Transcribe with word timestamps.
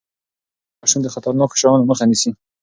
مور 0.03 0.77
د 0.79 0.79
ماشوم 0.81 1.01
د 1.03 1.07
خطرناکو 1.15 1.59
شيانو 1.61 1.87
مخه 1.89 2.05
نيسي. 2.09 2.31